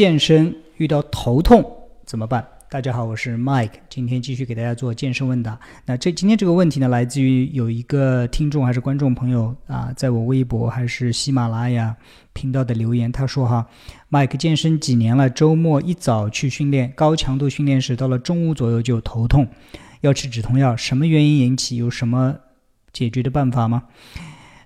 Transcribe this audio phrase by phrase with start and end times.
[0.00, 1.62] 健身遇到头痛
[2.06, 2.42] 怎么办？
[2.70, 5.60] 大家好，我是 Mike，今天继续给大家做健身问答。
[5.84, 11.94] 那这今天这个问题呢，来自于有一个听众还是观众朋友啊，在我微博还是喜马拉雅
[12.32, 13.66] 频道的留言，他说哈
[14.10, 19.46] ，Mike 健身几年了，周末一早去训练，高强度训练时，到了中午左右就头痛，
[20.00, 21.76] 要吃止痛药，什么原因引起？
[21.76, 22.36] 有什么
[22.90, 23.82] 解决的办法吗？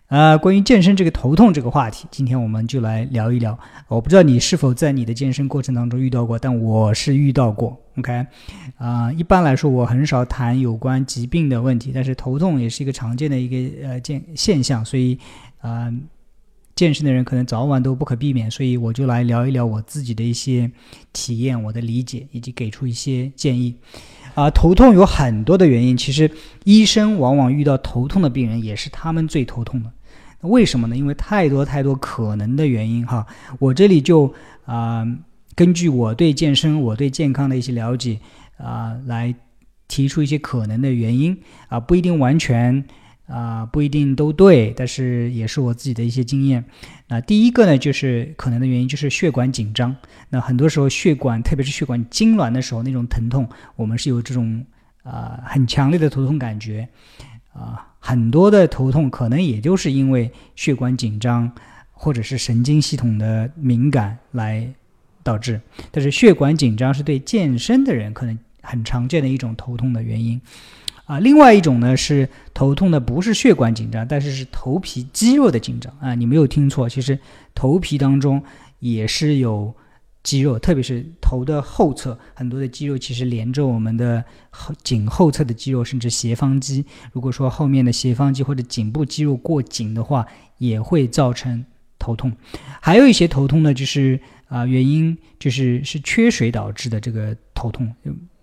[0.09, 3.59] 啊，关于健身这个头痛这个话题，今天我们就来聊一聊。
[3.89, 7.81] 我不知道你是否在你的健身过程当中遇到过，但我是遇到过。
[7.97, 8.27] OK，
[8.77, 15.19] 啊，一般来说我很少谈有关疾病的问题，但是头痛也是一个常见的一个呃健现象，所以
[15.61, 15.91] 啊，
[16.77, 18.51] 健身的人可能早晚都不可避免。
[18.51, 20.71] 所以我就来聊一聊我自己的一些
[21.15, 23.75] 体验、我的理解，以及给出一些建议。
[24.35, 25.97] 啊，头痛有很多的原因。
[25.97, 26.29] 其实，
[26.65, 29.89] 医生往往遇到头痛的病人，也是他们最头痛的。
[30.45, 30.97] 为什么呢？
[30.97, 33.27] 因为太多太多可能的原因哈。
[33.59, 34.33] 我这里就
[34.65, 35.07] 啊，
[35.55, 38.19] 根据我对健身、我对健康的一些了解
[38.57, 39.35] 啊，来
[39.89, 42.85] 提出一些可能的原因啊，不一定完全。
[43.27, 46.63] 啊，不一定都对，但是也是我自己的一些经验。
[47.09, 49.97] 那第一个呢，就是可能的原因就是血管紧张。
[50.29, 54.63] 那很多时候血管，特别是血管痉挛的时候，那种疼痛，我们是有这种
[55.05, 56.87] 啊很强烈的头痛感觉。
[57.55, 61.51] 啊，很多的头痛可能也就是因为血管紧张
[61.91, 64.69] 或者是神经系统的敏感来
[65.23, 65.59] 导致。
[65.91, 70.39] 但是血管紧张是对健身的人可能很常见的一种头痛的原因。
[71.07, 77.19] 啊，另外一种呢是头痛的不是血管紧张，但是是头皮肌肉的紧张啊，你没有听错，其实
[77.55, 78.43] 头皮当中
[78.81, 79.75] 也是有
[80.25, 86.85] 肌肉，特别是头的后侧很多的肌肉其实连着我们的后颈后侧的肌肉，甚至斜方肌。
[87.13, 90.27] 如果说后面的斜方肌或者颈部肌肉过紧的话，
[90.59, 91.65] 也会造成
[91.99, 92.33] 头痛。
[92.81, 97.95] 还有一些头痛呢，就是啊原因就是是缺水导致的这个头痛，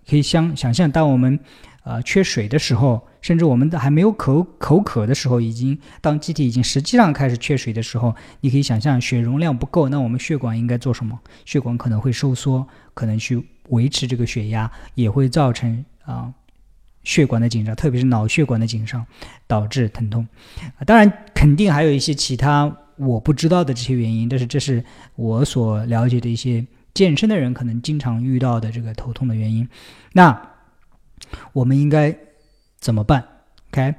[0.08, 1.38] 可以想想象当我们。
[1.84, 11.18] 呃，缺水的时候，甚至我们还没有口口渴的时候，已经当机体已经实际上开始缺水的时候，你可以想象血容量不够，那我们血管应该做什么？
[11.44, 16.32] 血管可能会收缩，可能去维持这个血压，也会造成啊
[17.02, 19.04] 血管的紧张，特别是脑血管的紧张，
[19.48, 20.24] 导致疼痛。
[20.86, 24.84] 当然，肯定还有一些其他我不知道的这些原因，但是这是
[25.16, 26.64] 我所了解的一些
[26.94, 29.68] 健身的人可能经常遇到的这个头痛的原因。
[30.12, 30.51] 那。
[31.52, 32.16] 我们应该
[32.78, 33.24] 怎么办
[33.70, 33.94] ？OK，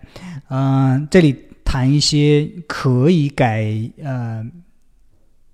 [0.49, 3.65] 嗯，这里谈一些可以改
[4.03, 4.45] 呃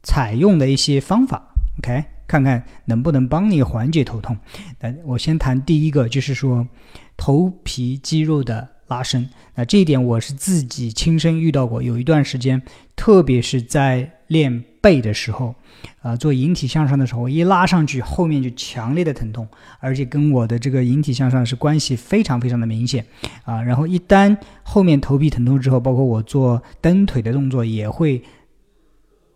[0.03, 4.37] 采用的一些方法，OK，看看能不能帮你缓解头痛。
[4.79, 6.67] 来，我先谈第一个，就是说
[7.15, 9.29] 头皮肌肉的拉伸。
[9.55, 12.61] 那这一点我是自己亲身遇到过，有一段时间，
[12.95, 15.55] 特别是在练背的时候。
[16.01, 19.47] 啊，做引体向上的时候，一拉上去，后面就强烈的疼痛，
[19.79, 23.05] 而且跟我的这个引体向上是关系非常非常的明显
[23.43, 23.61] 啊。
[23.61, 28.21] 然后一旦后面头皮疼痛之后，包括我做蹬腿的动作也会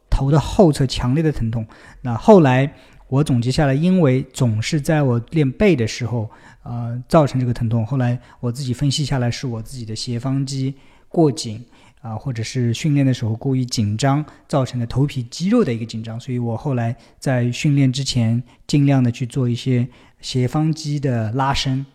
[0.09, 1.65] 头的后侧强烈的疼痛。
[2.01, 2.73] 那后来
[3.07, 6.29] 我总结下来，因为总是在我练背的时候，
[6.63, 7.85] 呃，造成这个疼痛。
[7.85, 10.75] 后来我自己分析下来，是我自己的斜方肌
[11.07, 11.63] 过紧。
[12.03, 19.87] 啊，或者是训练的时候过于紧张造成的头皮肌肉的一个紧张，所以我后来在训练之前尽量的去做一些
[20.19, 21.85] 斜方肌的拉伸。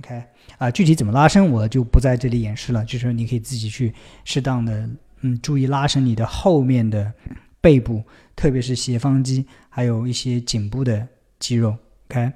[0.00, 0.20] OK，
[0.58, 4.90] 啊，具体怎么拉伸我就不在这里演示了，就是你可以自己去适当的
[5.20, 7.12] 嗯注意拉伸你的后面的
[7.60, 8.02] 背部，
[8.34, 11.06] 特别是斜方肌，还有一些颈部的
[11.38, 11.76] 肌肉。
[12.10, 12.32] OK，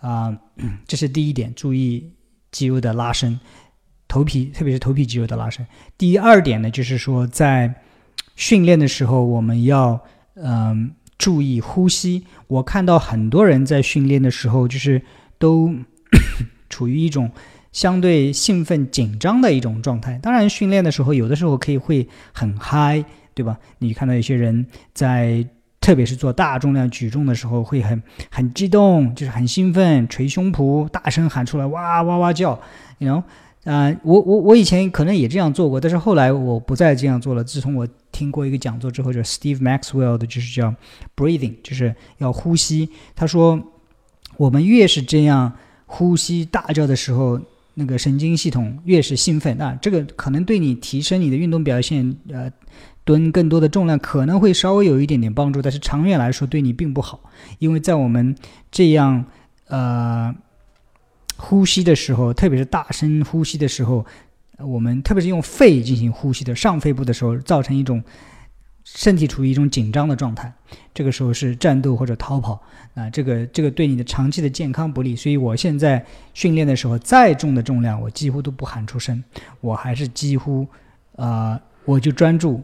[0.00, 0.34] 啊，
[0.88, 2.10] 这是第一点，注意
[2.50, 3.38] 肌肉的拉伸。
[4.12, 5.66] 头皮，特别是头皮肌肉的拉伸。
[5.96, 7.74] 第二点呢，就是说在
[8.36, 9.98] 训练的时候，我们要
[10.34, 12.26] 嗯注意呼吸。
[12.46, 15.00] 我看到很多人在训练的时候，就是
[15.38, 15.74] 都
[16.68, 17.30] 处于一种
[17.72, 20.18] 相对兴奋、紧张的一种状态。
[20.22, 23.02] 当然，训练的时候有的时候可以会很嗨，
[23.32, 23.58] 对吧？
[23.78, 25.42] 你看到有些人在，
[25.80, 32.60] 特别是做大重量举重的时候，会很很激动，就是很兴奋，捶胸脯，大声喊出来，哇哇哇叫
[32.98, 33.22] ，you know。
[33.64, 37.44] 啊，我我我以前可能也这样做过，但是后来我不再这样做了。
[37.44, 40.74] 自从我听过一个讲座之后，就是 Steve Maxwell 的，就是叫
[41.14, 42.88] breathing，就是要呼吸。
[43.14, 43.62] 他说，
[44.36, 45.52] 我们越是这样
[45.86, 47.40] 呼吸大叫的时候，
[47.74, 52.50] 那个神经系统越是兴奋啊，这个可能对你提升你的运动表现，呃，
[53.04, 57.20] 蹲更多的重量可能会稍微有一点点帮助，但是长远来说对你并不好，
[57.60, 58.34] 因为在我们
[58.72, 59.24] 这样
[59.68, 60.34] 呃。
[61.42, 64.06] 呼吸的时候，特别是大声呼吸的时候，
[64.58, 68.00] 我们特别是用肺进行呼吸的上肺部的时候，造成一种
[68.84, 70.52] 身体处于一种紧张的状态，
[70.94, 72.62] 这个时候是战斗或者逃跑，
[72.94, 75.16] 啊，这个这个对你的长期的健康不利。
[75.16, 79.22] 所以我现在训练的时候，再重的重量我几乎都不喊出声，
[79.60, 80.66] 我还是几乎，
[81.16, 82.62] 啊，我就专注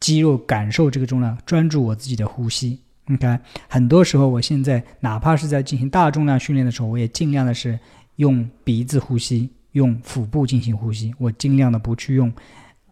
[0.00, 2.80] 肌肉感受这个重量，专注我自己的呼吸。
[3.10, 7.76] 你看，很多时候我现在哪怕是在进行大重量训练的时候，我也尽量的是
[8.16, 12.32] 用鼻子呼吸，用腹部进行呼吸，我尽量的不去用。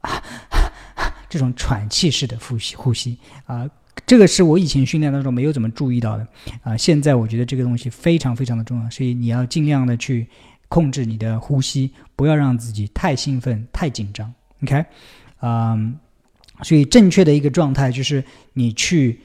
[1.28, 3.16] 这种喘气式的呼吸，呼吸
[3.46, 3.68] 啊，
[4.06, 6.26] 这个是我以前训练当中没有怎么注意到的
[6.62, 6.76] 啊。
[6.76, 10.26] 现在我觉得这个东西非常非常的重要，所以你要尽量的去
[10.68, 14.32] 控制你的呼吸，不要让自己太兴奋、太紧张。
[14.62, 14.84] OK，
[15.42, 15.96] 嗯，
[16.62, 18.24] 所以正确的一个状态就是
[18.54, 19.20] 你去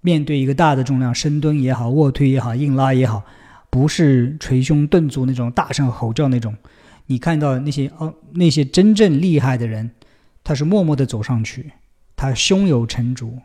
[0.00, 3.24] 面对一个大的重量，深蹲也好，卧推也好，硬拉也好，
[3.70, 6.56] 不是捶胸顿足那种大声吼叫那种。
[7.06, 9.90] 你看到那些哦，那些真正厉害的人。
[10.44, 11.72] 他是默默地走上去，
[12.16, 13.38] 他胸有成竹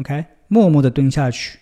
[0.00, 1.60] ，OK，默默地蹲下去，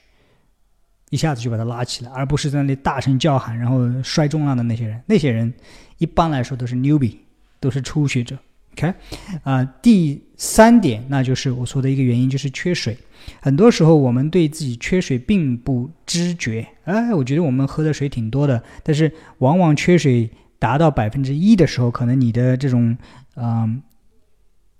[1.11, 5.03] 一下子就把他拉起来，而不是在那里大声叫喊，然后摔重量的那些人。
[5.05, 5.53] 那些人
[5.99, 7.17] 一般来说都是 newbie，
[7.61, 8.39] 都是初学者
[8.73, 8.95] ，OK。
[9.43, 12.97] 啊，第三点，那就是我说的一个原因，就是缺水。
[13.43, 22.97] 很多时候我们对自己缺水并不知觉，哎，我觉得我们喝的水挺多的，但是往往缺水达到百分之一的时候，可能你的这种，
[23.37, 23.83] 嗯。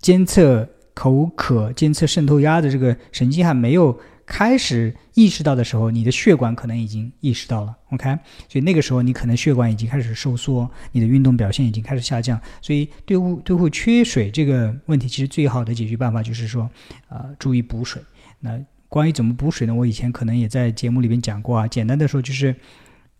[0.01, 3.99] 监测口渴、监测渗透压的这个神经还没有
[4.31, 7.75] 开始意识到的时候，你的血管可能已经意识到了。
[7.89, 8.15] OK，
[8.47, 12.39] 所以那个时候你可能血管已经开始收缩，你的运动表现已经开始下降。
[12.61, 16.69] 所以对付对付缺水这个问题，其实最好的解决办法就是说，
[17.07, 17.99] 啊，注意补水。
[18.39, 19.73] 那关于怎么补水呢？
[19.73, 21.67] 我以前可能也在节目里边讲过啊。
[21.67, 22.55] 简单的说就是，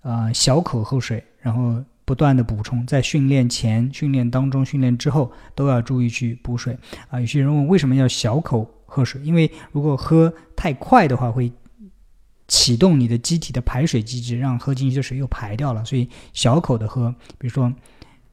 [0.01, 1.83] 啊，小口喝水，然后。
[2.05, 6.75] 不断的补充，在训练前、训练当中、训练之后都要注意去补水
[7.07, 7.19] 啊。
[7.19, 9.21] 有些人问为什么要小口喝水？
[9.21, 11.51] 因为如果喝太快的话，会
[12.47, 15.85] 启动你的机体的排水机制，让喝进去的水又排掉了。
[15.85, 17.71] 所以小口的喝，比如说，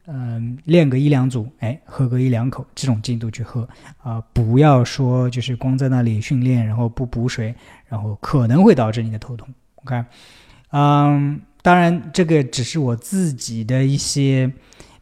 [0.06, 3.68] 嗯，练个一两组，哎，喝个一两口，这种进度去喝
[4.02, 4.20] 啊。
[4.32, 7.54] 不要说就是光在那里训练，然后不补水，
[7.86, 9.48] 然后可能会导致你的头痛。
[9.76, 10.04] OK，
[10.70, 11.40] 嗯。
[11.62, 14.48] 当然，这个只是我自己的一些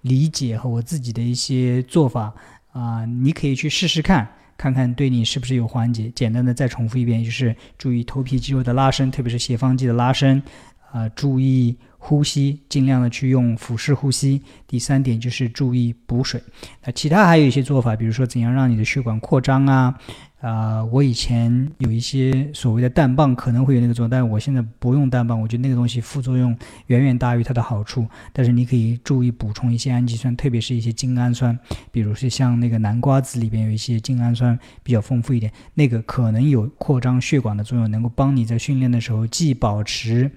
[0.00, 2.32] 理解和我自己的一些做法
[2.72, 6.10] 啊，你可以去试试看，看看对你是不是有缓解。
[6.14, 10.42] 简单的再重复一遍，就是注意头皮肌肉的拉伸，特别是斜方肌的拉伸
[10.90, 14.40] 啊，注意呼吸，尽量的去用腹式呼吸。
[14.66, 16.42] 第三点就是注意补水。
[16.84, 19.98] 那其他还有一些做法，比如说怎样让你的血管扩张啊。
[20.44, 26.54] 啊，我以前有一些所谓的氮棒可能会有那个作用，但是我现在不用氮棒，我觉得那个东西副作用
[26.88, 28.06] 远远大于它的好处。
[28.30, 31.58] 但是你可以注意补充一些氨基酸，特别是一些精氨酸，
[31.90, 40.30] 比如是像那个南瓜子里边有一些精氨酸比较丰富一点，那个可能有扩张血管的作用，能够帮你在训练的时候既保持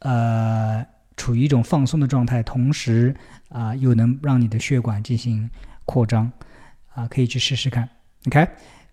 [0.00, 0.84] 呃
[1.16, 3.16] 处于一种放松的状态，同时
[3.48, 5.48] 啊又能让你的血管进行
[5.86, 6.30] 扩张
[6.92, 7.88] 啊，可以去试试看
[8.26, 8.46] ，OK。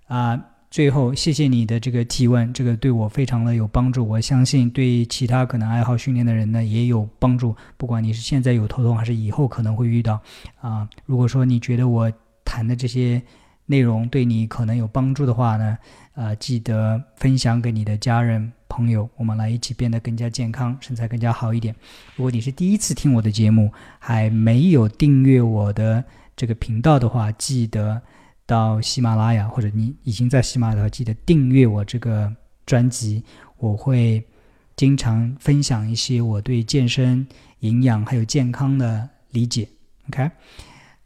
[0.07, 4.07] 啊，最后谢谢你的这个提问，这个对我非常的有帮助。
[4.07, 7.55] 我相信对其他可能爱好训练的人呢也有帮助。
[7.77, 10.21] 不管你是现在有头痛，还是以后可能会遇到，
[10.61, 12.11] 啊，如果说你觉得我
[12.43, 13.21] 谈的这些
[13.65, 15.77] 内容对你可能有帮助的话呢，
[16.13, 21.73] 啊，记得分享给你的家人朋友，我们来一起变得更加健康，身材更加好一点。
[22.15, 26.03] 如果你是第一次听我的节目，还没有订阅我的
[26.35, 28.01] 这个频道的话，记得。
[28.45, 32.33] 到喜马拉雅，或者你已经在喜马拉雅，记得订阅我这个
[32.65, 33.23] 专辑。
[33.57, 34.23] 我会
[34.75, 37.25] 经常分享一些我对健身、
[37.59, 39.67] 营养还有健康的理解。
[40.09, 40.29] OK，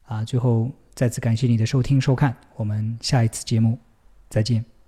[0.06, 3.78] 啊，最后再次感谢你的收听收看，我们下一次节目
[4.30, 4.79] 再见。